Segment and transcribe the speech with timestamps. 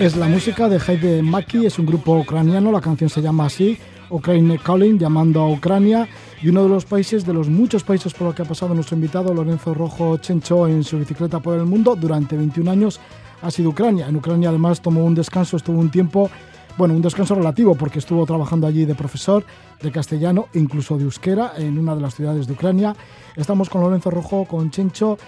[0.00, 3.76] Es la música de Heide Maki, es un grupo ucraniano, la canción se llama así,
[4.10, 6.08] Ukraine Calling, llamando a Ucrania,
[6.40, 8.94] y uno de los países, de los muchos países por los que ha pasado nuestro
[8.94, 13.00] invitado Lorenzo Rojo Chencho en su bicicleta por el mundo durante 21 años,
[13.42, 14.06] ha sido Ucrania.
[14.06, 16.30] En Ucrania además tomó un descanso, estuvo un tiempo,
[16.76, 19.44] bueno, un descanso relativo porque estuvo trabajando allí de profesor
[19.82, 22.94] de castellano incluso de euskera en una de las ciudades de Ucrania.
[23.34, 25.18] Estamos con Lorenzo Rojo, con Chencho,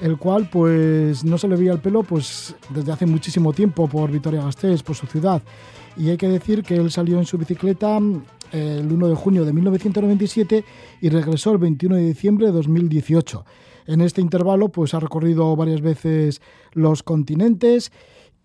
[0.00, 4.10] el cual pues no se le veía el pelo pues desde hace muchísimo tiempo por
[4.10, 5.42] Vitoria Gasteiz, por su ciudad.
[5.96, 7.98] Y hay que decir que él salió en su bicicleta
[8.52, 10.64] eh, el 1 de junio de 1997
[11.00, 13.44] y regresó el 21 de diciembre de 2018.
[13.86, 16.40] En este intervalo pues ha recorrido varias veces
[16.72, 17.90] los continentes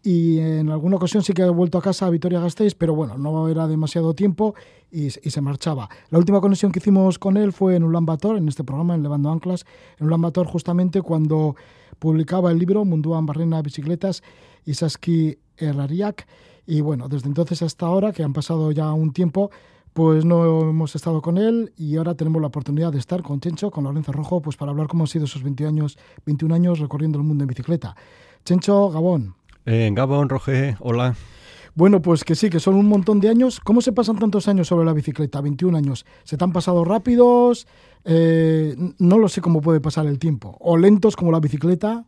[0.03, 3.18] y en alguna ocasión sí que ha vuelto a casa a Vitoria Gasteiz, pero bueno,
[3.18, 4.53] no era demasiado tiempo
[4.91, 5.90] y, y, se marchaba.
[6.09, 9.03] La última conexión que hicimos con él fue en Ulan Bator, en este programa, en
[9.03, 9.66] Levando Anclas,
[10.00, 11.56] en Ulan Bator justamente cuando
[12.00, 14.24] publicaba el libro Munduan Barrena Bicicletas
[14.66, 16.28] y Saski Errariak.
[16.66, 19.52] Y bueno, desde entonces hasta ahora, que han pasado ya un tiempo,
[19.94, 23.72] pues no hemos estado con él y ahora tenemos la oportunidad de estar con Chencho,
[23.72, 27.19] con Lorenzo Rojo, pues para hablar cómo han sido esos 20 años, 21 años recorriendo
[27.19, 27.96] el mundo en bicicleta.
[28.44, 29.36] Chencho, Gabón.
[29.66, 31.16] Eh, Gabón, Roge, hola.
[31.75, 33.59] Bueno, pues que sí, que son un montón de años.
[33.59, 35.41] ¿Cómo se pasan tantos años sobre la bicicleta?
[35.41, 36.06] 21 años.
[36.24, 37.68] ¿Se te han pasado rápidos?
[38.06, 40.56] Eh, no lo sé cómo puede pasar el tiempo.
[40.59, 42.06] ¿O lentos como la bicicleta?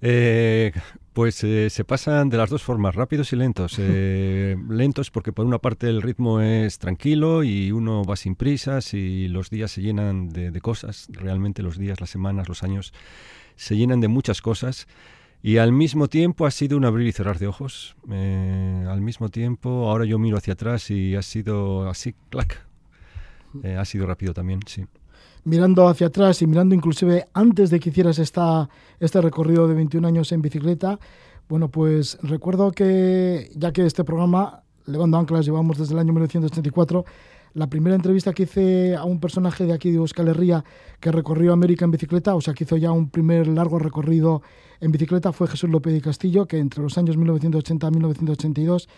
[0.00, 0.72] Eh,
[1.12, 3.78] pues eh, se pasan de las dos formas, rápidos y lentos.
[3.86, 8.94] Eh, lentos porque por una parte el ritmo es tranquilo y uno va sin prisas
[8.94, 11.06] y los días se llenan de, de cosas.
[11.10, 12.92] Realmente los días, las semanas, los años
[13.54, 14.88] se llenan de muchas cosas.
[15.46, 17.96] Y al mismo tiempo ha sido un abrir y cerrar de ojos.
[18.10, 22.66] Eh, al mismo tiempo, ahora yo miro hacia atrás y ha sido así, clac.
[23.62, 24.86] Eh, ha sido rápido también, sí.
[25.44, 30.08] Mirando hacia atrás y mirando inclusive antes de que hicieras esta, este recorrido de 21
[30.08, 30.98] años en bicicleta,
[31.46, 37.04] bueno, pues recuerdo que ya que este programa, Levando Anclas, llevamos desde el año 1984,
[37.54, 40.64] la primera entrevista que hice a un personaje de aquí de Euskal Herria
[40.98, 44.42] que recorrió América en bicicleta, o sea, que hizo ya un primer largo recorrido
[44.80, 48.88] en bicicleta, fue Jesús López de Castillo, que entre los años 1980 y 1982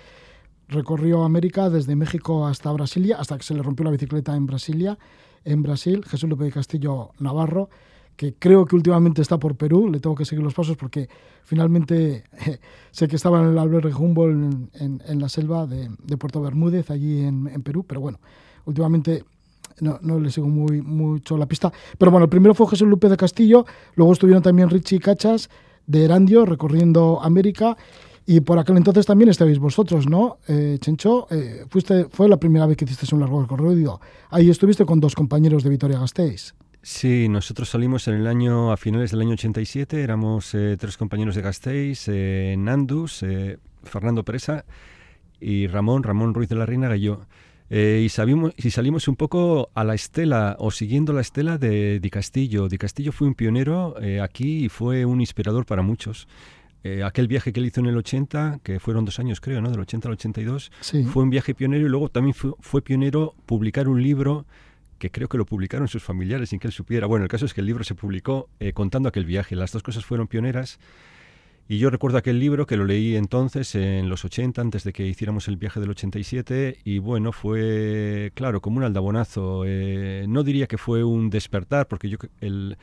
[0.69, 4.99] recorrió América desde México hasta Brasilia, hasta que se le rompió la bicicleta en Brasilia,
[5.45, 7.69] en Brasil, Jesús López de Castillo Navarro,
[8.17, 11.11] que creo que últimamente está por Perú, le tengo que seguir los pasos porque
[11.45, 12.25] finalmente
[12.91, 17.63] sé que estaba en el albergue Humboldt en, la selva de, Puerto Bermúdez, allí en
[17.63, 18.19] Perú, pero bueno,
[18.67, 19.25] últimamente
[19.81, 21.73] no, no, le sigo muy mucho la pista.
[21.99, 25.49] Pero bueno, el primero fue Jesús Lupe de Castillo, luego estuvieron también Richie Cachas
[25.87, 27.77] de Erandio recorriendo América
[28.27, 30.39] y por aquel entonces también estabais vosotros, ¿no?
[30.49, 34.01] Eh, Chencho, eh, fuiste, fue la primera vez que hiciste un largo recorrido.
[34.31, 36.55] Ahí estuviste con dos compañeros de Vitoria Gasteiz.
[36.89, 41.35] Sí, nosotros salimos en el año, a finales del año 87, éramos eh, tres compañeros
[41.35, 44.65] de Gasteiz, eh, Nandus, eh, Fernando Presa
[45.41, 47.23] y Ramón, Ramón Ruiz de la Reina y yo.
[47.69, 51.99] Eh, y, sabimos, y salimos un poco a la estela o siguiendo la estela de
[52.01, 52.69] Di Castillo.
[52.69, 56.29] Di Castillo fue un pionero eh, aquí y fue un inspirador para muchos.
[56.85, 59.71] Eh, aquel viaje que él hizo en el 80, que fueron dos años creo, ¿no?
[59.71, 61.03] del 80 al 82, Sí.
[61.05, 64.47] fue un viaje pionero y luego también fue, fue pionero publicar un libro
[65.01, 67.07] que creo que lo publicaron sus familiares sin que él supiera.
[67.09, 69.57] Bueno, el caso es que el libro se publicó eh, contando aquel viaje.
[69.57, 70.79] Las dos cosas fueron pioneras.
[71.69, 75.05] Y yo recuerdo aquel libro que lo leí entonces en los 80, antes de que
[75.05, 79.65] hiciéramos el viaje del 87, y bueno, fue, claro, como un aldabonazo.
[79.67, 82.79] Eh, no diría que fue un despertar, porque yo el,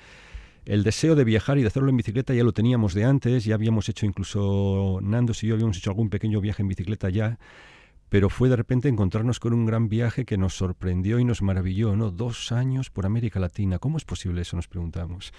[0.66, 3.56] el deseo de viajar y de hacerlo en bicicleta ya lo teníamos de antes, ya
[3.56, 7.40] habíamos hecho incluso, Nandos y yo habíamos hecho algún pequeño viaje en bicicleta ya,
[8.10, 11.96] pero fue de repente encontrarnos con un gran viaje que nos sorprendió y nos maravilló,
[11.96, 12.12] ¿no?
[12.12, 14.56] Dos años por América Latina, ¿cómo es posible eso?
[14.56, 15.34] Nos preguntamos.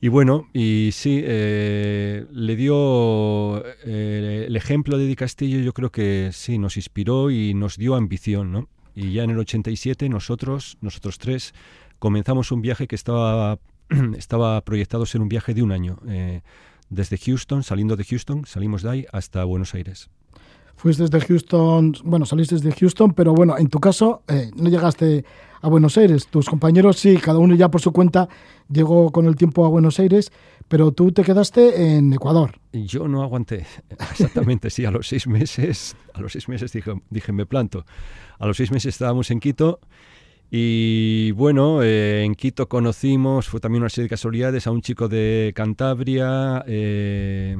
[0.00, 5.90] Y bueno, y sí, eh, le dio eh, el ejemplo de Di Castillo, yo creo
[5.90, 8.68] que sí, nos inspiró y nos dio ambición, ¿no?
[8.94, 11.54] Y ya en el 87 nosotros, nosotros tres,
[11.98, 13.58] comenzamos un viaje que estaba,
[14.18, 15.98] estaba proyectado ser un viaje de un año.
[16.06, 16.42] Eh,
[16.90, 20.10] desde Houston, saliendo de Houston, salimos de ahí hasta Buenos Aires.
[20.76, 25.24] Fuiste desde Houston, bueno, saliste desde Houston, pero bueno, en tu caso eh, no llegaste
[25.62, 26.26] a Buenos Aires.
[26.26, 28.28] Tus compañeros sí, cada uno ya por su cuenta
[28.70, 30.30] llegó con el tiempo a Buenos Aires,
[30.68, 32.60] pero tú te quedaste en Ecuador.
[32.72, 37.32] Yo no aguanté, exactamente, sí, a los seis meses, a los seis meses dije, dije,
[37.32, 37.86] me planto.
[38.38, 39.80] A los seis meses estábamos en Quito
[40.50, 45.08] Y bueno, eh, en Quito conocimos, fue también una serie de casualidades, a un chico
[45.08, 47.56] de Cantabria, eh,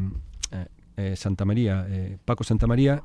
[0.97, 1.87] eh, Santa María,
[2.25, 3.03] Paco Santa María,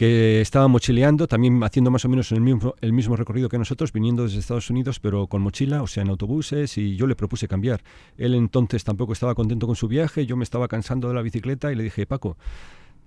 [0.00, 3.92] que estaba mochileando, también haciendo más o menos el mismo, el mismo recorrido que nosotros,
[3.92, 7.48] viniendo desde Estados Unidos, pero con mochila, o sea, en autobuses, y yo le propuse
[7.48, 7.82] cambiar.
[8.16, 11.70] Él entonces tampoco estaba contento con su viaje, yo me estaba cansando de la bicicleta
[11.70, 12.38] y le dije, Paco,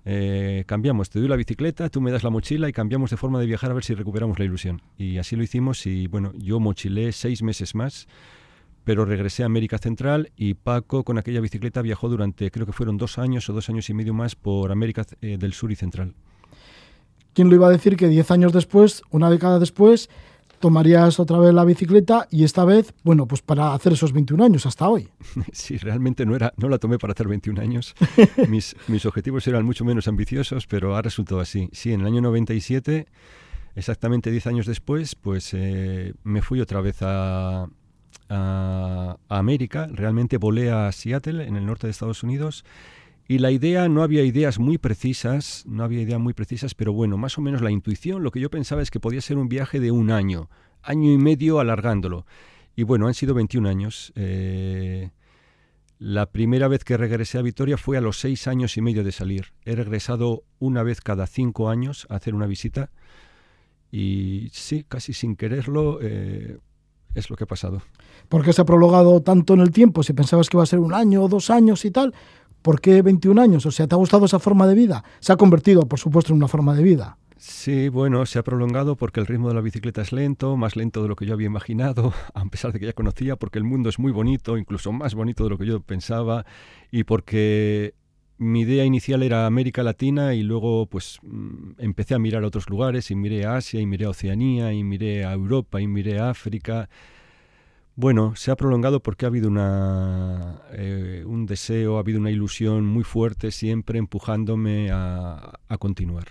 [0.06, 3.40] eh, cambiamos, te doy la bicicleta, tú me das la mochila y cambiamos de forma
[3.40, 4.82] de viajar a ver si recuperamos la ilusión.
[4.98, 8.08] Y así lo hicimos y bueno, yo mochilé seis meses más,
[8.84, 12.98] pero regresé a América Central y Paco con aquella bicicleta viajó durante, creo que fueron
[12.98, 16.14] dos años o dos años y medio más por América eh, del Sur y Central.
[17.34, 20.10] ¿Quién lo iba a decir que diez años después, una década después,
[20.60, 24.66] tomarías otra vez la bicicleta y esta vez, bueno, pues para hacer esos 21 años
[24.66, 25.10] hasta hoy.
[25.52, 27.96] Sí, realmente no, era, no la tomé para hacer 21 años.
[28.50, 31.70] mis, mis objetivos eran mucho menos ambiciosos, pero ha resultado así.
[31.74, 33.08] Sí, en el año 97,
[33.76, 37.68] exactamente 10 años después, pues eh, me fui otra vez a,
[39.30, 39.88] América.
[39.92, 42.64] Realmente volé a Seattle, en el norte de Estados Unidos,
[43.28, 47.18] y la idea, no había ideas muy precisas, no había ideas muy precisas, pero bueno,
[47.18, 49.80] más o menos la intuición, lo que yo pensaba es que podía ser un viaje
[49.80, 50.50] de un año,
[50.82, 52.26] año y medio alargándolo.
[52.76, 54.12] Y bueno, han sido 21 años.
[54.16, 55.12] Eh,
[56.00, 59.14] la primera vez que regresé a Vitoria fue a los seis años y medio de
[59.14, 59.54] salir.
[59.64, 62.92] He regresado una vez cada cinco años a hacer una visita
[63.90, 66.58] y sí, casi sin quererlo, eh,
[67.16, 67.82] es lo que ha pasado.
[68.30, 70.04] ¿Por qué se ha prolongado tanto en el tiempo?
[70.04, 72.14] Si pensabas que iba a ser un año o dos años y tal,
[72.64, 73.66] ¿Por qué 21 años?
[73.66, 75.04] O sea, ¿te ha gustado esa forma de vida?
[75.20, 77.18] Se ha convertido, por supuesto, en una forma de vida.
[77.36, 81.04] Sí, bueno, se ha prolongado porque el ritmo de la bicicleta es lento, más lento
[81.04, 83.90] de lo que yo había imaginado, a pesar de que ya conocía, porque el mundo
[83.90, 86.46] es muy bonito, incluso más bonito de lo que yo pensaba,
[86.90, 87.96] y porque
[88.44, 92.70] mi idea inicial era América Latina y luego pues mm, empecé a mirar a otros
[92.70, 96.20] lugares y miré a Asia y miré a Oceanía y miré a Europa y miré
[96.20, 96.90] a África
[97.96, 102.86] bueno, se ha prolongado porque ha habido una, eh, un deseo, ha habido una ilusión
[102.86, 106.30] muy fuerte siempre empujándome a, continuar.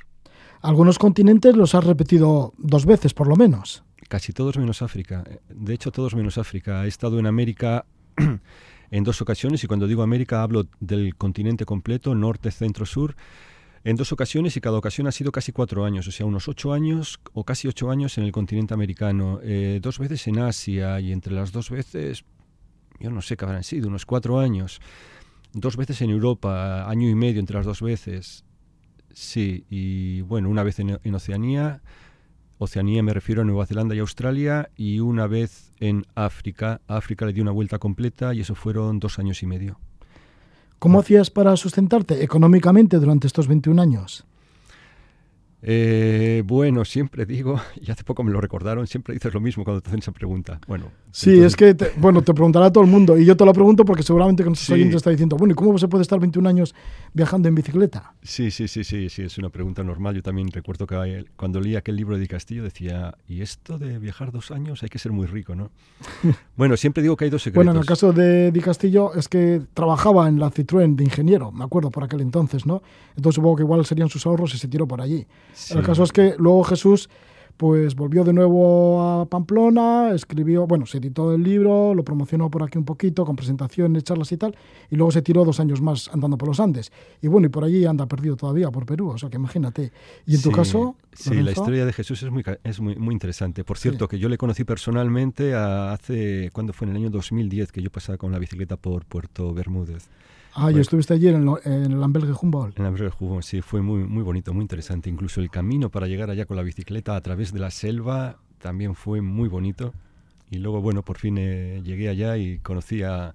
[0.61, 3.85] Algunos continentes los has repetido dos veces, por lo menos.
[4.09, 5.25] Casi todos menos África.
[5.49, 6.85] De hecho, todos menos África.
[6.85, 7.85] He estado en América
[8.93, 13.17] en dos ocasiones y cuando digo América hablo del continente completo, norte, centro, sur
[13.85, 16.73] en dos ocasiones y cada ocasión ha sido casi cuatro años, o sea, unos ocho
[16.73, 21.11] años o casi ocho años en el continente americano, eh, dos veces en Asia y
[21.11, 22.25] entre las dos veces,
[23.01, 24.81] yo no sé qué habrán sido, unos cuatro años,
[25.53, 28.45] dos veces en Europa, año y medio entre las dos veces,
[29.13, 31.83] sí, y bueno, una vez en, en Oceanía,
[32.63, 37.33] Oceanía me refiero a Nueva Zelanda y Australia, y una vez en África, África le
[37.33, 39.81] di una vuelta completa y eso fueron dos años y medio.
[40.79, 44.25] ¿Cómo hacías para sustentarte económicamente durante estos 21 años?
[45.65, 49.81] Eh, bueno, siempre digo, y hace poco me lo recordaron, siempre dices lo mismo cuando
[49.81, 50.61] te hacen esa pregunta.
[50.67, 53.85] Bueno, sí, es que, bueno, te preguntará todo el mundo, y yo te lo pregunto
[53.85, 54.73] porque seguramente que nuestros sí.
[54.73, 56.75] oyentes está diciendo, bueno, ¿y cómo se puede estar 21 años
[57.15, 58.15] viajando en bicicleta?
[58.23, 60.17] Sí, sí, sí, sí, sí, es una pregunta normal.
[60.17, 63.99] Yo también recuerdo que cuando leí aquel libro de Di Castillo decía, ¿y esto de
[64.01, 65.71] viajar dos años hay que ser muy rico, no?
[66.57, 67.65] bueno, siempre digo que hay dos secretos.
[67.65, 71.53] Bueno, en el caso de Di Castillo es que trabajaba en la Citroën de ingeniero,
[71.53, 72.83] me acuerdo por aquel entonces, ¿no?
[73.17, 75.27] Entonces supongo que igual serían sus ahorros y se tiró por allí.
[75.71, 77.09] El caso es que luego Jesús
[77.57, 82.65] pues volvió de nuevo a Pamplona, escribió, bueno, se editó el libro, lo promocionó por
[82.65, 84.57] aquí un poquito, con presentaciones, charlas y tal,
[84.91, 86.91] y luego se tiró dos años más andando por los Andes.
[87.21, 89.93] Y bueno, y por allí anda perdido todavía, por Perú, o sea que imagínate.
[90.27, 90.97] Y en tu caso...
[91.13, 93.63] Sí, la historia de Jesús es muy, es muy, muy interesante.
[93.63, 97.81] Por cierto, que yo le conocí personalmente hace, cuando fue en el año 2010, que
[97.81, 100.09] yo pasaba con la bicicleta por Puerto Bermúdez.
[100.55, 102.79] Ah, yo estuviste allí en, en el Ambelge Humboldt.
[102.79, 105.09] En el Ambelge Humboldt, sí, fue muy, muy bonito, muy interesante.
[105.09, 108.95] Incluso el camino para llegar allá con la bicicleta a través de la selva también
[108.95, 109.93] fue muy bonito.
[110.51, 113.35] Y luego, bueno, por fin eh, llegué allá y conocí a...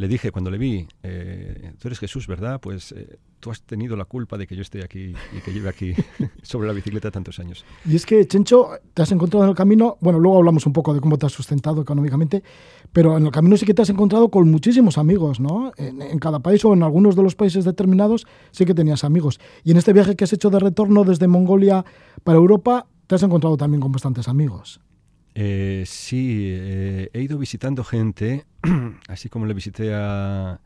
[0.00, 2.58] Le dije cuando le vi, eh, tú eres Jesús, ¿verdad?
[2.58, 5.68] Pues eh, tú has tenido la culpa de que yo esté aquí y que lleve
[5.68, 5.92] aquí
[6.42, 7.66] sobre la bicicleta tantos años.
[7.84, 10.94] Y es que, Chencho, te has encontrado en el camino, bueno, luego hablamos un poco
[10.94, 12.42] de cómo te has sustentado económicamente,
[12.94, 15.70] pero en el camino sí que te has encontrado con muchísimos amigos, ¿no?
[15.76, 19.38] En, en, cada país o en algunos de los países determinados sí que tenías amigos.
[19.64, 21.84] Y en este viaje que has hecho de retorno desde Mongolia
[22.24, 24.80] para Europa, te has encontrado también con bastantes amigos.
[25.34, 28.44] Eh, sí, eh, he ido visitando gente,
[29.08, 30.60] así como le visité a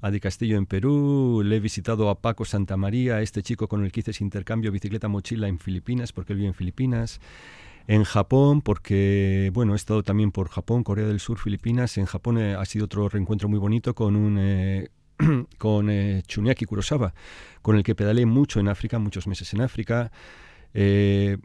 [0.00, 3.84] a Di Castillo en Perú, le he visitado a Paco Santa María, este chico con
[3.84, 7.20] el que hice ese intercambio bicicleta mochila en Filipinas, porque él vive en Filipinas.
[7.88, 11.98] En Japón, porque, bueno, he estado también por Japón, Corea del Sur, Filipinas.
[11.98, 14.38] En Japón eh, ha sido otro reencuentro muy bonito con un...
[14.40, 14.88] Eh,
[15.58, 17.14] con eh, Chuniaki Kurosawa,
[17.62, 20.10] con el que pedalé mucho en África, muchos meses en África.
[20.74, 21.38] Eh,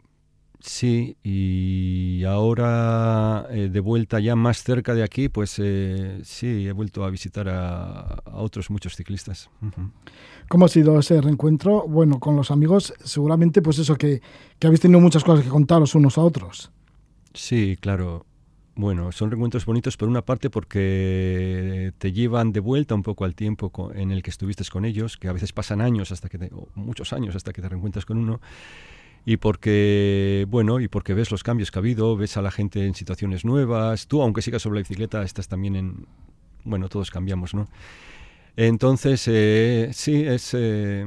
[0.64, 6.72] Sí, y ahora eh, de vuelta ya más cerca de aquí, pues eh, sí, he
[6.72, 9.50] vuelto a visitar a, otros muchos ciclistas.
[10.46, 11.88] ¿Cómo ha sido ese reencuentro?
[11.88, 14.22] Bueno, con los amigos, seguramente pues eso, que,
[14.60, 16.70] que habéis tenido muchas cosas que contaros unos a otros.
[17.34, 18.24] Sí, claro.
[18.76, 23.34] Bueno, son reencuentros bonitos por una parte porque te llevan de vuelta un poco al
[23.34, 26.50] tiempo en el que estuviste con ellos, que a veces pasan años hasta que te,
[26.76, 28.40] muchos años hasta que te reencuentras con uno
[29.24, 32.86] y porque bueno y porque ves los cambios que ha habido ves a la gente
[32.86, 34.06] en situaciones nuevas.
[34.06, 36.06] Tú aunque sigas sobre la bicicleta estás también en
[36.64, 37.68] bueno todos cambiamos no
[38.56, 41.06] entonces eh, sí es eh,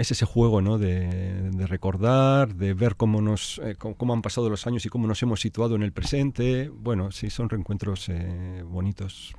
[0.00, 0.78] es ese juego ¿no?
[0.78, 5.22] de, recordar, de ver cómo, nos, eh, cómo, han pasado los años y cómo nos
[5.22, 6.70] hemos situado en el presente.
[6.70, 9.34] Bueno, sí, son reencuentros eh, bonitos.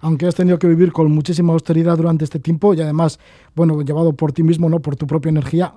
[0.00, 3.18] Aunque has tenido que vivir con muchísima austeridad durante este tiempo y además,
[3.56, 4.80] bueno, llevado por ti mismo, ¿no?
[4.80, 5.74] por tu propia energía,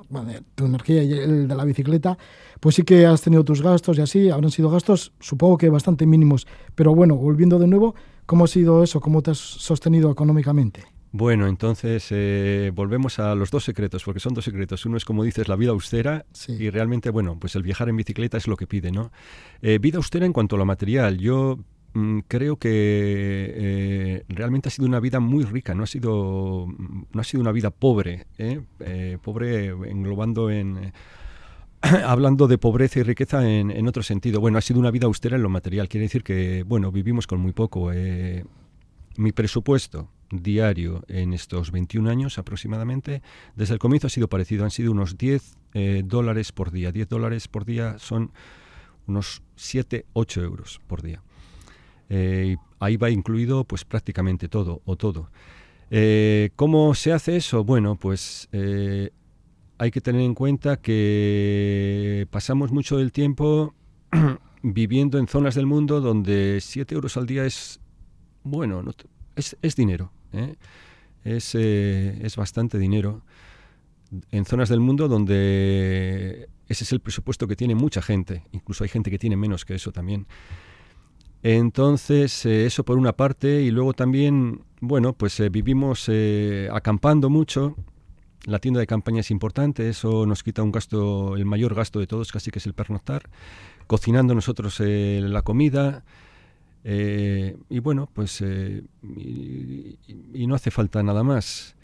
[0.53, 2.15] tu energía y el de la bicicleta,
[2.59, 6.05] pues sí que has tenido tus gastos y así, habrán sido gastos supongo que bastante
[6.05, 6.45] mínimos.
[6.75, 7.95] Pero bueno, volviendo de nuevo,
[8.27, 9.01] ¿cómo ha sido eso?
[9.01, 10.98] ¿Cómo te has sostenido económicamente?
[11.11, 14.85] Bueno, entonces eh, volvemos a los dos secretos, porque son dos secretos.
[14.85, 18.37] Uno es, como dices, la vida austera y realmente, bueno, pues el viajar en bicicleta
[18.37, 19.11] es lo que pide, ¿no?
[19.61, 21.17] Eh, vida austera en cuanto a lo material.
[21.17, 21.57] Yo
[21.93, 26.67] mm, creo que eh, realmente ha sido una vida muy rica, no ha sido,
[27.11, 28.27] no ha sido una vida pobre,
[29.23, 30.93] pobre englobando en...
[32.05, 34.41] hablando de pobreza y riqueza en, en, otro sentido.
[34.41, 35.87] Bueno, ha sido una vida austera en lo material.
[35.87, 37.91] Quiere decir que, bueno, vivimos con muy poco.
[39.19, 43.21] Mi presupuesto diario en estos 21 años aproximadamente,
[43.55, 46.91] desde el comienzo ha sido parecido, han sido unos 10 eh, dólares por día.
[46.91, 48.31] 10 dólares por día son
[49.07, 51.21] unos 7, 8 euros por día.
[52.09, 55.29] Eh, ahí va incluido pues prácticamente todo o todo.
[55.91, 57.63] Eh, ¿Cómo se hace eso?
[57.63, 63.73] Bueno, pues hay que tener en cuenta que pasamos mucho del tiempo
[64.63, 67.79] viviendo en zonas del mundo donde 7 euros al día es,
[68.49, 68.83] bueno,
[69.35, 70.11] es, es dinero.
[70.33, 70.55] ¿eh?
[71.23, 73.21] Es, eh, es bastante dinero
[74.31, 78.89] en zonas del mundo donde ese es el presupuesto que tiene mucha gente, incluso hay
[78.89, 80.27] gente que tiene menos que eso también.
[81.43, 86.09] Entonces, eh, eso por una parte, y luego también, bueno, pues vivimos
[86.71, 87.75] acampando mucho.
[88.45, 92.07] La tienda de campaña es importante, eso nos quita un gasto, el mayor gasto de
[92.07, 93.29] todos, casi que es el pernoctar.
[93.85, 96.03] Cocinando nosotros la comida,
[96.83, 101.75] eh, y bueno, pues eh, y, no hace falta nada más.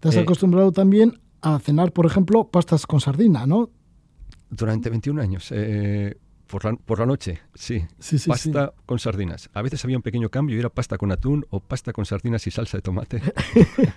[0.00, 3.70] Te has eh, acostumbrado también a cenar, por ejemplo, pastas con sardina, ¿no?
[4.50, 5.52] Durante 21 años.
[6.46, 7.82] por, la, por la noche, sí.
[7.98, 9.48] sí, sí pasta con sardinas.
[9.54, 12.46] A veces había un pequeño cambio y era pasta con atún o pasta con sardinas
[12.46, 13.22] y salsa de tomate.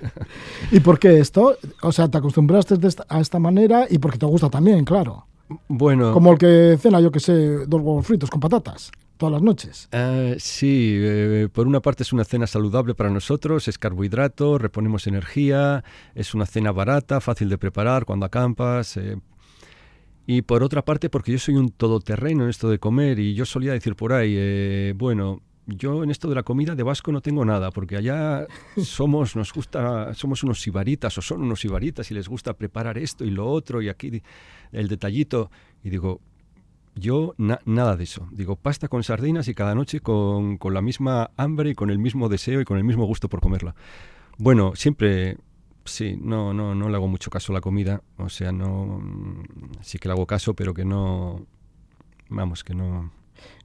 [0.72, 1.58] ¿Y por qué esto?
[1.82, 2.76] O sea, te acostumbraste
[3.10, 5.26] a esta manera y porque te gusta también, claro.
[5.68, 6.14] Bueno.
[6.14, 9.90] Como el que cena, yo que sé, dos huevos fritos con patatas todas las noches.
[9.94, 15.08] Uh, sí, eh, por una parte es una cena saludable para nosotros, es carbohidrato, reponemos
[15.08, 15.84] energía,
[16.16, 18.98] es una cena barata, fácil de preparar cuando acampas.
[18.98, 19.18] Eh.
[20.26, 23.46] Y por otra parte, porque yo soy un todoterreno en esto de comer y yo
[23.46, 27.22] solía decir por ahí, eh, bueno, yo en esto de la comida de vasco no
[27.22, 32.14] tengo nada, porque allá somos, nos gusta, somos unos ibaritas o son unos ibaritas y
[32.14, 34.22] les gusta preparar esto y lo otro y aquí
[34.72, 35.52] el detallito.
[35.84, 36.22] Y digo,
[36.96, 38.28] yo nada de eso.
[38.32, 42.00] Digo, pasta con sardinas y cada noche con, con, la misma hambre y con el
[42.00, 43.76] mismo deseo y con el mismo gusto por comerla.
[44.38, 45.38] Bueno, siempre,
[45.86, 48.02] sí, no, no, no le hago mucho caso a la comida.
[48.18, 49.02] O sea, no,
[49.82, 51.46] sí que le hago caso, pero que no,
[52.30, 53.12] vamos, que no...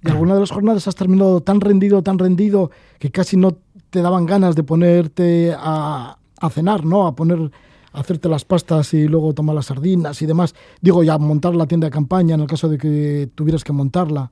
[0.02, 3.58] ¿Y alguna de las jornadas has terminado tan rendido, tan rendido, que casi no
[3.90, 6.16] te daban ganas de ponerte a
[6.50, 7.06] cenar, ¿no?
[7.06, 7.50] A poner
[7.92, 10.54] hacerte las pastas y luego tomar las sardinas y demás.
[10.80, 14.30] Digo, ya montar la tienda de campaña en el caso de que tuvieras que montarla.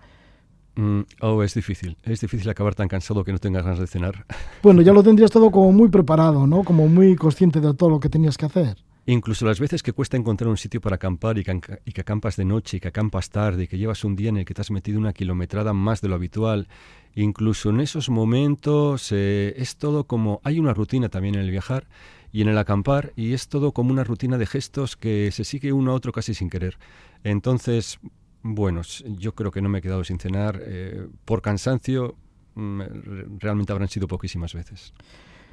[0.76, 1.96] Mm, oh, es difícil.
[2.02, 4.26] Es difícil acabar tan cansado que no tengas ganas de cenar.
[4.62, 6.64] Bueno, ya lo tendrías todo como muy preparado, ¿no?
[6.64, 8.76] Como muy consciente de todo lo que tenías que hacer.
[9.06, 12.34] Incluso las veces que cuesta encontrar un sitio para acampar y que, y que, acampas
[12.34, 14.60] de noche y que acampas tarde y que llevas un día en el que te
[14.60, 16.66] has metido una kilometrada más de lo habitual,
[17.14, 20.40] incluso en esos momentos eh, es todo como...
[20.42, 21.86] Hay una rutina también en el viajar
[22.36, 25.72] y en el acampar y es todo como una rutina de gestos que se sigue
[25.72, 26.76] uno a otro casi sin querer.
[27.24, 27.98] Entonces,
[28.42, 30.60] bueno, yo creo que no me he quedado sin cenar.
[30.62, 32.14] Eh, por cansancio,
[32.54, 32.82] mm,
[33.38, 34.92] realmente habrán sido poquísimas veces.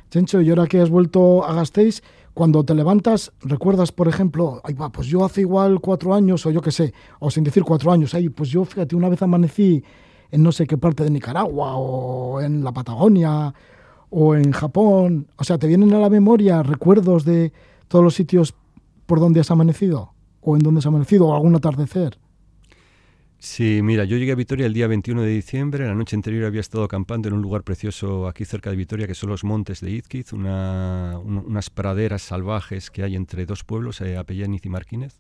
[0.10, 4.74] Chencho, y ahora que has vuelto a Gasteiz, cuando te levantas, recuerdas, por ejemplo, ay,
[4.74, 7.94] va, pues yo hace igual cuatro años, o yo qué sé, o sin decir cuatro
[7.94, 9.82] años, ay, pues yo, fíjate, una vez amanecí
[10.32, 13.54] en no sé qué parte de Nicaragua, o en la Patagonia,
[14.14, 15.28] o en Japón.
[15.38, 17.52] O sea, ¿te vienen a la memoria recuerdos de
[17.88, 18.54] todos los sitios
[19.06, 20.14] por donde has amanecido?
[20.42, 21.28] ¿O en donde has amanecido?
[21.28, 22.18] ¿O algún atardecer?
[23.40, 25.86] Sí, mira, yo llegué a Vitoria el día 21 de diciembre.
[25.86, 29.16] La noche anterior había estado acampando en un lugar precioso aquí cerca de Vitoria, que
[29.16, 34.66] son los montes de Izquiz, unas praderas salvajes que hay entre dos pueblos, eh, Apellániz
[34.66, 35.20] y Marquínez.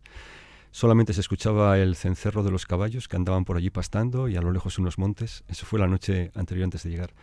[0.72, 4.42] Solamente se escuchaba el cencerro de los caballos que andaban por allí pastando y a
[4.42, 5.44] lo lejos unos montes.
[5.50, 7.14] Eso fue la noche anterior antes de llegar.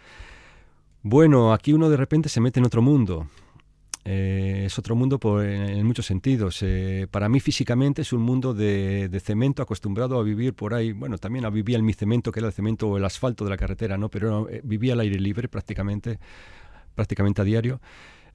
[1.02, 3.26] Bueno, aquí uno de repente se mete en otro mundo.
[4.04, 6.58] Eh, es otro mundo en, muchos sentidos.
[6.62, 10.92] Eh, para mí físicamente es un mundo de, cemento acostumbrado a vivir por ahí.
[10.92, 13.56] Bueno, también vivía en mi cemento, que era el cemento o el asfalto de la
[13.56, 14.10] carretera, ¿no?
[14.10, 16.18] Pero eh, vivía al aire libre prácticamente,
[16.94, 17.80] prácticamente a diario.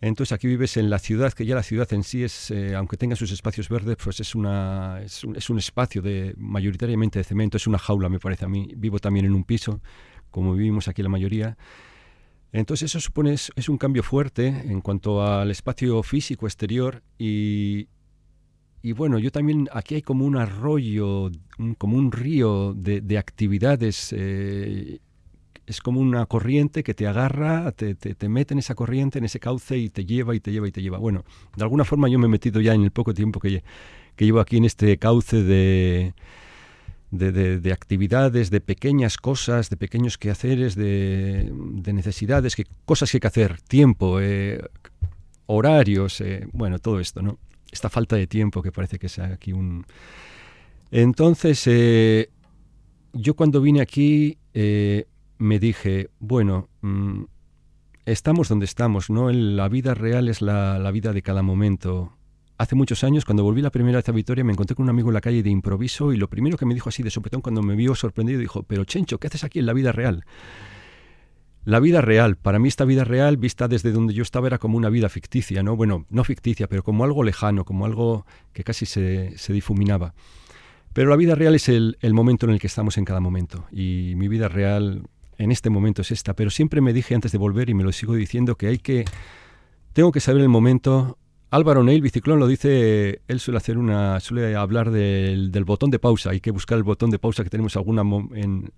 [0.02, 3.16] Entonces aquí vives en la ciudad, que ya la ciudad en sí es, aunque tenga
[3.16, 7.58] sus espacios verdes, pues es, una, es, un, es un espacio de, mayoritariamente de cemento,
[7.58, 8.74] es una jaula, me parece a mí.
[8.76, 9.82] Vivo también en un piso,
[10.32, 11.58] como vivimos aquí la mayoría.
[12.56, 17.90] Entonces eso supone es, un cambio fuerte en cuanto al espacio físico exterior y,
[18.82, 21.32] y bueno, yo también aquí hay como un arroyo,
[21.78, 24.14] como un río de, actividades.
[24.16, 25.00] Eh,
[25.66, 29.42] es como una corriente que te agarra, te, te, mete en esa corriente, en ese
[29.42, 30.98] cauce y te lleva y te lleva y te lleva.
[30.98, 31.26] Bueno,
[31.58, 33.66] de alguna forma yo me he metido ya en el poco tiempo que,
[34.16, 36.14] que llevo aquí en este cauce de,
[37.12, 43.22] de, actividades, de pequeñas cosas, de pequeños quehaceres, de, de necesidades, que, cosas que hay
[43.22, 44.62] que hacer, tiempo, eh,
[45.46, 47.38] horarios, eh, bueno, todo esto, ¿no?
[47.72, 49.86] Esta falta de tiempo que parece que sea aquí un...
[50.92, 52.30] Entonces, eh,
[53.14, 54.38] yo cuando vine aquí
[55.38, 57.24] me dije, bueno, mm,
[58.06, 59.30] estamos donde estamos, ¿no?
[59.32, 62.14] La vida real es la, la vida de cada momento
[62.58, 65.10] hace muchos años, cuando volví la primera vez a Vitoria, me encontré con un amigo
[65.10, 67.62] en la calle de improviso y lo primero que me dijo así de sopetón cuando
[67.62, 70.26] me vio sorprendido, dijo, pero Chencho, ¿qué haces aquí en la vida real?
[71.66, 74.78] La vida real, para mí esta vida real vista desde donde yo estaba era como
[74.78, 75.76] una vida ficticia, ¿no?
[75.76, 80.14] Bueno, no ficticia, pero como algo lejano, como algo que casi se, se difuminaba.
[80.94, 83.66] Pero la vida real es el, el momento en el que estamos en cada momento
[83.72, 87.38] y mi vida real en este momento es esta, pero siempre me dije antes de
[87.38, 89.06] volver y me lo sigo diciendo que hay que,
[89.94, 91.18] tengo que saber el momento
[91.52, 96.32] Álvaro Neil Biciclón lo dice, él suele hacer una, suele hablar del, botón de pausa,
[96.32, 98.02] hay que buscar el botón de pausa que tenemos alguna,
[98.34, 98.72] en,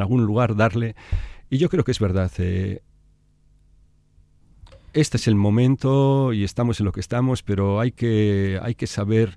[0.00, 0.96] algún lugar, darle,
[1.50, 2.32] y yo creo que es verdad.
[2.38, 2.82] Eh,
[4.94, 8.86] este es el momento y estamos en lo que estamos, pero hay que, hay que
[8.86, 9.36] saber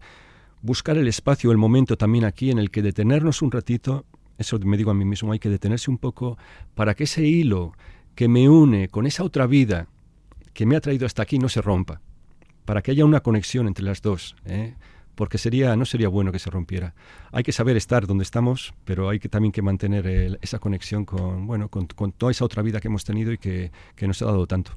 [0.61, 4.05] buscar el espacio, el momento también aquí en el que detenernos un ratito,
[4.37, 6.37] eso me digo a mí mismo, hay que detenerse un poco
[6.73, 7.73] para que ese hilo
[8.15, 9.87] que me une con esa otra vida
[10.53, 12.01] que me ha traído hasta aquí no se rompa
[12.67, 14.75] para que haya una conexión entre las dos, ¿eh?
[15.15, 16.93] porque sería, no sería bueno que se rompiera.
[17.31, 21.47] Hay que saber estar donde estamos, pero hay que también que mantener esa conexión con,
[21.47, 24.73] bueno, con, toda esa otra vida que hemos tenido y que, nos ha dado tanto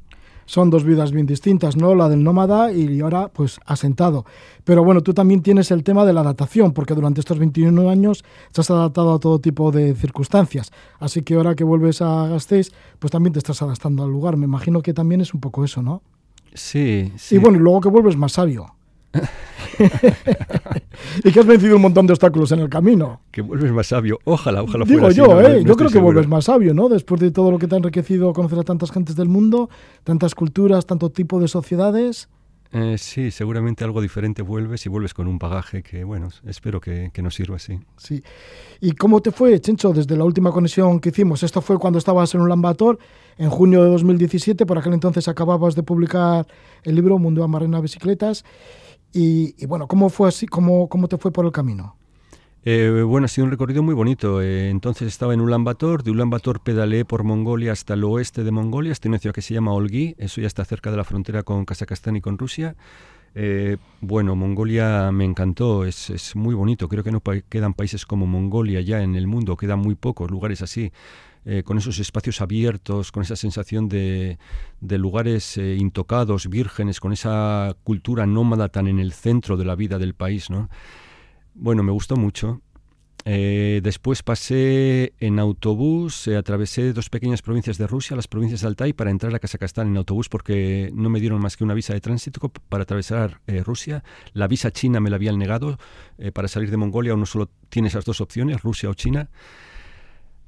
[0.46, 1.94] son dos vidas bien distintas, ¿no?
[1.94, 4.24] La del nómada y ahora, pues, asentado.
[4.64, 8.24] Pero bueno, tú también tienes el tema de la adaptación, porque durante estos 21 años
[8.50, 10.72] te has adaptado a todo tipo de circunstancias.
[10.98, 14.36] Así que ahora que vuelves a Gasteiz, pues también te estás adaptando al lugar.
[14.36, 16.02] Me imagino que también es un poco eso, ¿no?
[16.54, 17.36] Sí, sí.
[17.36, 18.74] Y bueno, y luego que vuelves más sabio.
[21.24, 23.20] y que has vencido un montón de obstáculos en el camino.
[23.30, 24.18] Que vuelves más sabio.
[24.24, 25.64] Ojalá, ojalá Digo yo, ¿eh?
[25.64, 26.88] yo creo que vuelves más sabio, ¿no?
[26.88, 29.70] Después de todo lo que te ha enriquecido conocer a tantas gentes del mundo,
[30.04, 32.28] tantas culturas, tanto tipo de sociedades.
[32.72, 37.10] Eh, sí, seguramente algo diferente vuelves y vuelves con un bagaje que, bueno, espero que,
[37.12, 37.80] que nos sirva así.
[37.96, 38.22] Sí.
[38.80, 41.42] ¿Y cómo te fue, Chencho, desde la última conexión que hicimos?
[41.42, 42.98] Esto fue cuando estabas en un Lambator,
[43.38, 46.46] en junio de 2017, por aquel entonces acababas de publicar
[46.84, 48.44] el libro Mundo Amarena Bicicletas.
[49.12, 50.46] Y, y, bueno, ¿cómo fue así?
[50.46, 51.96] ¿Cómo, ¿Cómo te fue por el camino?
[52.62, 54.42] Eh, bueno, ha sido un recorrido muy bonito.
[54.42, 58.44] Eh, entonces estaba en Ulan Bator, de Ulan Bator pedaleé por Mongolia hasta el oeste
[58.44, 61.04] de Mongolia, hasta una ciudad que se llama Olgi, eso ya está cerca de la
[61.04, 62.76] frontera con Kazajstán y con Rusia.
[63.34, 68.80] Eh, bueno, Mongolia me encantó, es, muy bonito, creo que no quedan países como Mongolia
[68.80, 70.92] ya en el mundo, quedan muy pocos lugares así.
[71.64, 74.36] con esos espacios abiertos, con esa sensación de,
[74.80, 79.98] de lugares intocados, vírgenes, con esa cultura nómada tan en el centro de la vida
[79.98, 80.68] del país, ¿no?
[81.62, 82.62] Bueno, me gustó mucho.
[83.26, 88.68] Eh, después pasé en autobús, eh, atravesé dos pequeñas provincias de Rusia, las provincias de
[88.68, 91.92] Altai, para entrar a Kazajstán en autobús porque no me dieron más que una visa
[91.92, 94.02] de tránsito para atravesar eh, Rusia.
[94.32, 95.76] La visa china me la habían negado.
[96.32, 99.28] para salir de Mongolia uno solo tiene esas dos opciones, Rusia o China.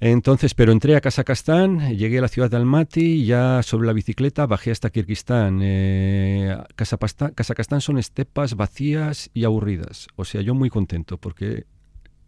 [0.04, 4.46] Entonces, pero entré a Kazajstán, llegué a la ciudad de Almaty, ya sobre la bicicleta
[4.46, 5.60] bajé hasta Kirguistán.
[5.62, 10.08] Eh, Kazajstán son estepas vacías y aburridas.
[10.16, 11.66] O sea, yo muy contento porque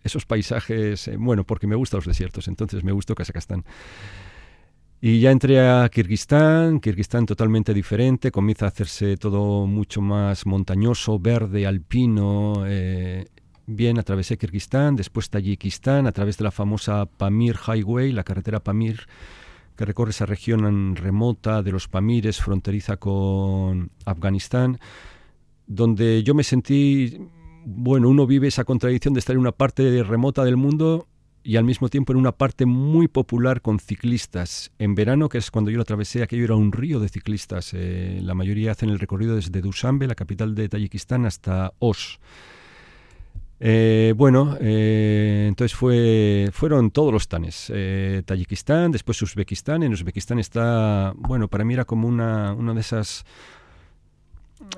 [0.04, 3.64] esos paisajes, eh, bueno, porque me gustan los desiertos, entonces me gustó Kazajstán.
[5.00, 11.18] Y ya entré a Kirguistán, Kirguistán totalmente diferente, comienza a hacerse todo mucho más montañoso,
[11.18, 12.62] verde, alpino.
[12.68, 13.24] Eh,
[13.66, 19.06] Bien, atravesé Kirguistán, después Tayikistán, a través de la famosa Pamir Highway, la carretera Pamir,
[19.74, 24.78] que recorre esa región remota de los Pamires, fronteriza con Afganistán,
[25.66, 27.18] donde yo me sentí,
[27.64, 31.08] bueno, uno vive esa contradicción de estar en una parte remota del mundo
[31.42, 34.72] y al mismo tiempo en una parte muy popular con ciclistas.
[34.78, 37.72] En verano, que es cuando yo lo atravesé, aquello era un río de ciclistas.
[37.72, 42.16] Eh, la mayoría hacen el recorrido desde Dushanbe, la capital de Tayikistán, hasta Osh.
[43.60, 47.72] Eh, bueno, eh, entonces fue, fueron todos los tanes.
[48.24, 49.82] Tayikistán, después Uzbekistán.
[49.82, 53.24] En Uzbekistán está, bueno, para mí era como una, una de esas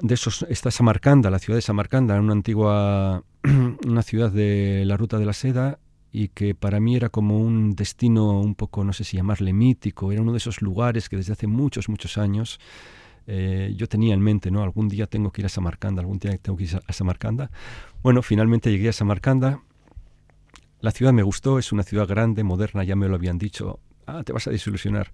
[0.02, 3.22] de esos está Samarcanda, la ciudad de Samarcanda, una antigua
[3.86, 5.78] una ciudad de la ruta de la seda
[6.12, 10.12] y que para mí era como un destino un poco, no sé si llamarle mítico,
[10.12, 12.58] era uno de esos lugares que desde hace muchos, muchos años
[13.26, 14.62] eh, yo tenía en mente, ¿no?
[14.62, 17.50] Algún día tengo que ir a Samarcanda, algún día tengo que ir a Samarcanda.
[18.02, 19.62] Bueno, finalmente llegué a Samarcanda.
[20.80, 23.80] La ciudad me gustó, es una ciudad grande, moderna, ya me lo habían dicho.
[24.06, 25.10] Ah, te vas a desilusionar.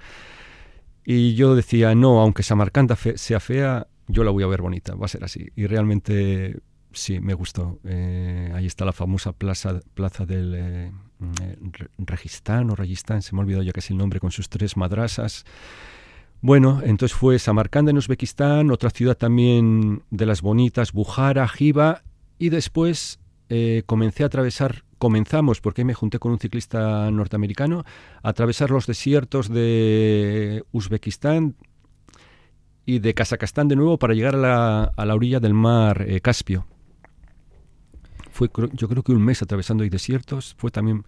[1.04, 5.06] Y yo decía, no, aunque Samarcanda sea fea, yo la voy a ver bonita, va
[5.06, 5.48] a ser así.
[5.56, 6.60] Y realmente
[6.92, 7.80] sí, me gustó.
[7.84, 10.92] Eh, ahí está la famosa plaza, plaza del eh,
[11.98, 15.44] Registán o Registán, se me ha olvidado ya casi el nombre, con sus tres madrasas.
[16.44, 22.02] Bueno, entonces fue Samarcanda en Uzbekistán, otra ciudad también de las bonitas, Bujara, Jiva,
[22.36, 27.84] y después eh, comencé a atravesar, comenzamos, porque me junté con un ciclista norteamericano,
[28.24, 31.54] a atravesar los desiertos de Uzbekistán
[32.84, 36.66] y de Kazajstán de nuevo para llegar a la, a la orilla del mar Caspio.
[38.32, 41.04] Fue yo creo que un mes atravesando desiertos, fue también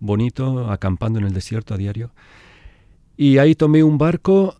[0.00, 2.10] bonito, acampando en el desierto a diario.
[3.20, 4.54] Y ahí tomé un barco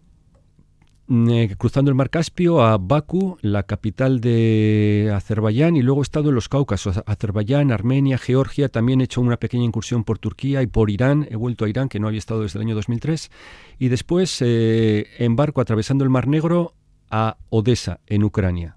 [1.07, 6.03] mm, eh, cruzando el mar Caspio a Bakú, la capital de Azerbaiyán, y luego he
[6.03, 10.61] estado en los Cáucasos, Azerbaiyán, Armenia, Georgia, también he hecho una pequeña incursión por Turquía
[10.61, 13.31] y por Irán, he vuelto a Irán, que no había estado desde el año 2003,
[13.79, 16.75] y después eh, en barco atravesando el Mar Negro
[17.13, 18.77] a Odessa, en Ucrania.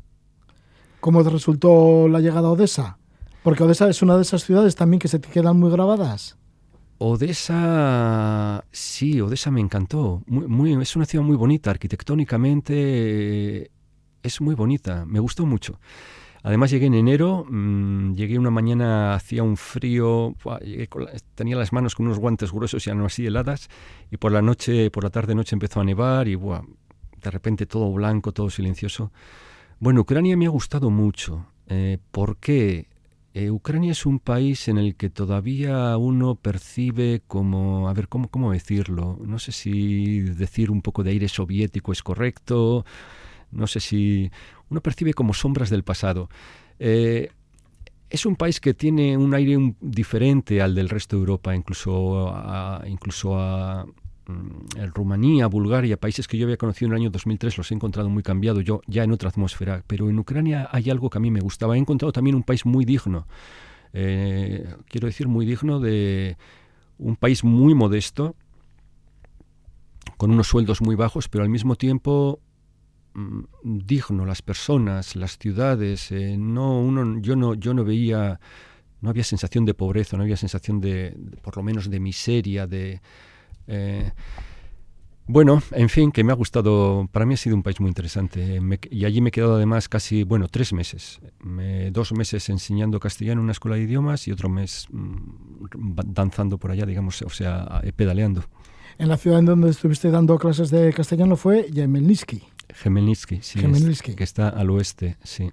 [1.00, 3.00] ¿Cómo te resultó la llegada a Odessa?
[3.41, 6.38] Porque Odessa es una de esas ciudades también que se te quedan muy grabadas.
[7.03, 10.21] Odessa, sí, Odessa me encantó.
[10.81, 13.71] Es una ciudad muy bonita, arquitectónicamente
[14.21, 15.79] es muy bonita, me gustó mucho.
[16.43, 20.35] Además llegué en enero, mm, llegué una mañana, hacía un frío,
[21.33, 23.67] tenía las manos con unos guantes gruesos y no así heladas,
[24.11, 27.91] y por la noche, por la tarde noche empezó a nevar y de repente todo
[27.91, 29.11] blanco, todo silencioso.
[29.79, 31.47] Bueno, Ucrania me ha gustado mucho.
[31.65, 32.90] Eh, ¿Por qué?
[33.34, 38.30] Eh, Ucrania es un país en el que todavía uno percibe como, a ver, ¿cómo,
[38.30, 39.20] ¿cómo decirlo?
[39.26, 42.86] No sé si decir un poco de aire soviético es correcto,
[43.52, 44.32] no sé si
[44.70, 46.30] uno percibe como sombras del pasado.
[46.80, 47.30] Eh,
[48.10, 52.36] es un país que tiene un aire diferente al del resto de Europa, incluso
[52.86, 53.86] incluso a,
[54.94, 58.24] Rumanía, Bulgaria, países que yo había conocido en el año 2003, los he encontrado muy
[58.24, 59.84] cambiados, yo ya en otra atmósfera.
[59.88, 61.76] Pero en Ucrania hay algo que a mí me gustaba.
[61.76, 63.28] He encontrado también un país muy digno.
[63.94, 66.38] Eh, quiero decir, muy digno de
[66.98, 68.36] un país muy modesto,
[70.17, 72.39] con unos sueldos muy bajos, pero al mismo tiempo
[73.13, 74.26] mm, digno.
[74.26, 78.39] Las personas, las ciudades, eh, no, uno, yo no, yo no veía,
[79.02, 83.02] no había sensación de pobreza, no había sensación de por lo menos de miseria, de
[83.67, 84.12] eh,
[85.28, 88.60] bueno, en fin, que me ha gustado, para mí ha sido un país muy interesante
[88.89, 91.21] y allí me he quedado además casi, bueno, tres meses.
[91.91, 96.71] dos meses enseñando castellano en una escuela de idiomas y otro mes mm, danzando por
[96.71, 98.43] allá, digamos, o sea, eh, pedaleando.
[98.97, 102.43] En la ciudad en donde estuviste dando clases de castellano fue Gemelnitsky.
[102.74, 103.60] Gemelnitsky, sí,
[104.15, 105.50] que está al oeste, sí.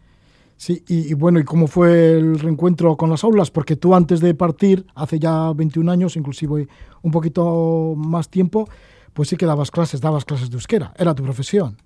[0.59, 3.49] Sí, y, bueno, ¿y cómo fue el reencuentro con las aulas?
[3.49, 6.67] Porque tú antes de partir, hace ya 21 años, inclusive
[7.01, 8.69] un poquito más tiempo,
[9.15, 11.77] pues sí que dabas clases, dabas clases de euskera, era tu profesión.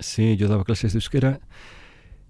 [0.00, 1.40] Sí, yo daba clases de euskera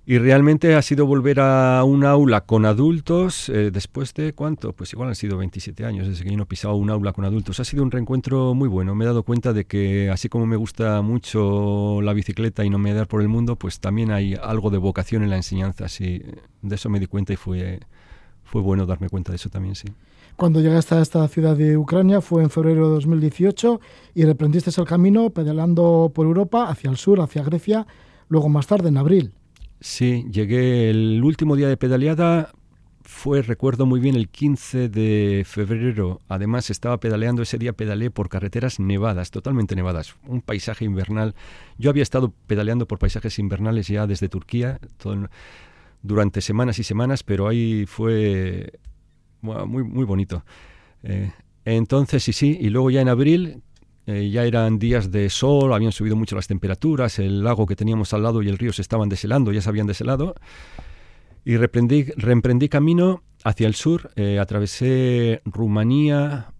[0.04, 4.92] y realmente ha sido volver a un aula con adultos eh, después de cuánto, pues
[4.92, 7.60] igual han sido 27 años desde que yo no pisaba un aula con adultos.
[7.60, 8.96] Ha sido un reencuentro muy bueno.
[8.96, 12.78] Me he dado cuenta de que así como me gusta mucho la bicicleta y no
[12.78, 15.88] me dar por el mundo, pues también hay algo de vocación en la enseñanza.
[15.88, 16.20] Sí,
[16.62, 17.78] de eso me di cuenta y fue,
[18.42, 19.86] fue bueno darme cuenta de eso también, sí.
[20.34, 23.80] Cuando llegaste a esta ciudad de Ucrania fue en febrero de 2018
[24.14, 27.86] y reprendiste el camino pedalando por Europa hacia el sur, hacia Grecia,
[28.28, 29.32] luego más tarde en abril.
[29.82, 32.52] Sí, llegué el último día de pedaleada,
[33.02, 36.20] fue, recuerdo muy bien, el 15 de febrero.
[36.28, 41.34] Además, estaba pedaleando ese día, pedaleé por carreteras nevadas, totalmente nevadas, un paisaje invernal.
[41.78, 44.78] Yo había estado pedaleando por paisajes invernales ya desde Turquía,
[46.00, 48.78] durante semanas y semanas, pero ahí fue
[49.40, 50.44] muy, muy bonito.
[51.02, 51.32] Eh,
[51.64, 53.62] entonces, sí, sí, y luego ya en abril,
[54.06, 58.12] eh, ya eran días de sol, habían subido mucho las temperaturas, el lago que teníamos
[58.12, 60.34] al lado y el río se estaban deshelando, ya se habían deshelado,
[61.44, 66.52] y reemprendí, reemprendí camino hacia el sur, eh, atravesé Rumanía,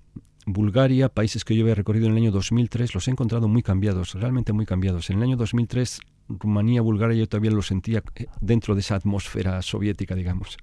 [0.46, 4.14] Bulgaria, países que yo había recorrido en el año 2003, los he encontrado muy cambiados,
[4.14, 5.10] realmente muy cambiados.
[5.10, 8.02] En el año 2003, Rumanía, Bulgaria, yo todavía lo sentía
[8.40, 10.56] dentro de esa atmósfera soviética, digamos,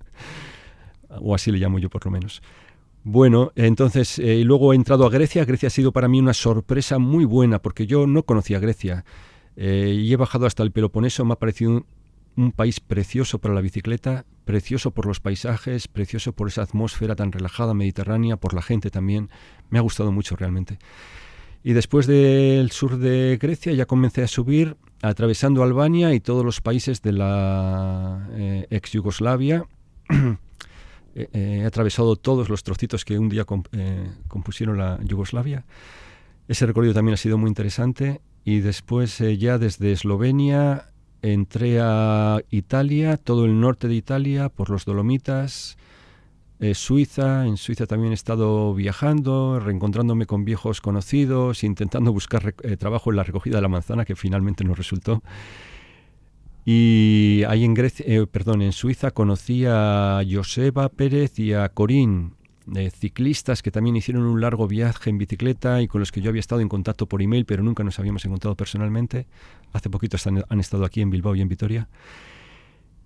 [1.09, 2.41] o así le llamo yo por lo menos.
[3.03, 5.45] Bueno, entonces, eh, luego he entrado a Grecia.
[5.45, 9.05] Grecia ha sido para mí una sorpresa muy buena porque yo no conocía Grecia.
[9.55, 11.85] Eh, y he bajado hasta el Peloponeso, me ha parecido
[12.35, 17.33] un, país precioso para la bicicleta, precioso por los paisajes, precioso por esa atmósfera tan
[17.33, 19.29] relajada mediterránea, por la gente también.
[19.69, 20.79] Me ha gustado mucho realmente.
[21.63, 26.61] Y después del sur de Grecia ya comencé a subir atravesando Albania y todos los
[26.61, 29.65] países de la eh, ex Yugoslavia.
[31.15, 35.65] Eh, eh, he atravesado todos los trocitos que un día eh, compusieron la Yugoslavia.
[36.47, 40.85] Ese recorrido también ha sido muy interesante y después ya desde Eslovenia
[41.21, 45.77] entré a Italia, todo el norte de Italia, por los Dolomitas,
[46.73, 47.45] Suiza.
[47.45, 53.23] En Suiza también he estado viajando, reencontrándome con viejos conocidos, intentando buscar trabajo en la
[53.23, 55.21] recogida de la manzana, que finalmente no resultó.
[56.71, 62.35] Y ahí en eh, perdón, en Suiza conocí a Joseba Pérez y a Corín,
[62.75, 66.29] eh, ciclistas que también hicieron un largo viaje en bicicleta y con los que yo
[66.29, 69.25] había estado en contacto por email, pero nunca nos habíamos encontrado personalmente.
[69.73, 71.89] Hace poquito han estado aquí en Bilbao y en Vitoria.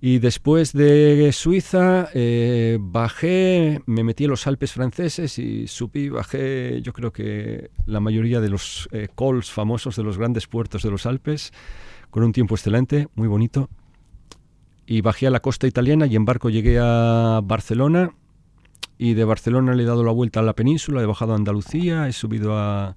[0.01, 6.81] Y después de Suiza eh, bajé, me metí en los Alpes franceses y subí, bajé
[6.81, 11.05] yo creo que la mayoría de los cols famosos de los grandes puertos de los
[11.05, 11.53] Alpes
[12.13, 13.69] con un tiempo excelente, muy bonito.
[14.85, 18.11] Y bajé a la costa italiana y en barco llegué a Barcelona.
[18.99, 22.07] Y de Barcelona le he dado la vuelta a la península, he bajado a Andalucía,
[22.07, 22.95] he subido a,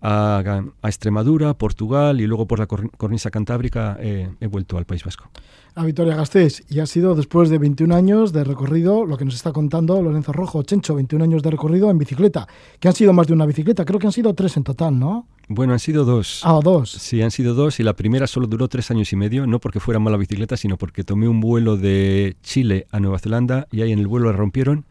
[0.00, 5.30] a, Extremadura, Portugal y luego por la cornisa cantábrica he vuelto al País Vasco.
[5.74, 9.36] A Vitoria Gasteiz y ha sido después de 21 años de recorrido lo que nos
[9.36, 12.48] está contando Lorenzo Rojo, Chencho, 21 años de recorrido en bicicleta,
[12.80, 15.28] que han sido más de una bicicleta, creo que han sido tres en total, ¿no?
[15.46, 16.40] Bueno, han sido dos.
[16.42, 16.90] Ah, dos.
[16.90, 19.78] Sí, han sido dos y la primera solo duró tres años y medio, no porque
[19.78, 23.92] fuera mala bicicleta, sino porque tomé un vuelo de Chile a Nueva Zelanda y ahí
[23.92, 24.84] en el vuelo la rompieron.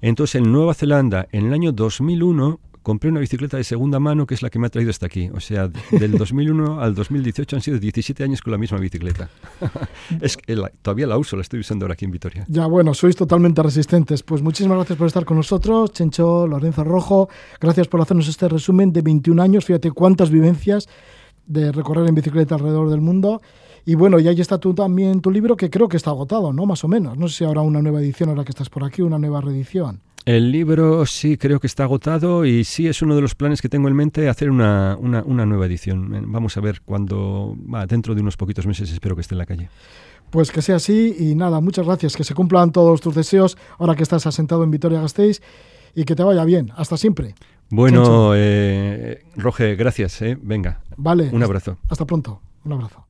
[0.00, 4.34] Entonces en Nueva Zelanda, en el año 2001, compré una bicicleta de segunda mano que
[4.34, 5.30] es la que me ha traído hasta aquí.
[5.34, 9.30] O sea, del 2001 al 2018 han sido 17 años con la misma bicicleta.
[10.20, 12.44] es que todavía la uso, la estoy usando ahora aquí en Vitoria.
[12.48, 14.22] Ya, bueno, sois totalmente resistentes.
[14.22, 17.28] Pues muchísimas gracias por estar con nosotros, Chencho Lorenzo Rojo.
[17.60, 19.64] Gracias por hacernos este resumen de 21 años.
[19.64, 20.88] Fíjate cuántas vivencias
[21.46, 23.40] de recorrer en bicicleta alrededor del mundo.
[23.84, 26.66] Y bueno, y ahí está tú también tu libro que creo que está agotado, ¿no?
[26.66, 27.18] Más o menos.
[27.18, 30.00] No sé si habrá una nueva edición ahora que estás por aquí, una nueva reedición.
[30.24, 33.68] El libro sí creo que está agotado y sí es uno de los planes que
[33.68, 36.30] tengo en mente hacer una, una, nueva edición.
[36.32, 37.56] Vamos a ver cuando,
[37.88, 39.68] dentro de unos poquitos meses espero que esté en la calle.
[40.30, 43.96] Pues que sea así y nada, muchas gracias, que se cumplan todos tus deseos ahora
[43.96, 45.42] que estás asentado en Vitoria Gasteiz
[45.94, 46.72] y que te vaya bien.
[46.76, 47.34] Hasta siempre.
[47.68, 50.20] Bueno, eh, Roge, gracias.
[50.22, 50.38] Eh.
[50.40, 50.80] Venga.
[50.96, 51.30] Vale.
[51.32, 51.78] Un abrazo.
[51.88, 52.40] Hasta pronto.
[52.64, 53.06] Un abrazo.